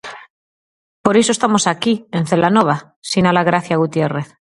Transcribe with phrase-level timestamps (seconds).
[1.03, 2.75] Por iso estamos aquí, en Celanova,
[3.11, 4.27] sinala Gracia Gutiérrez.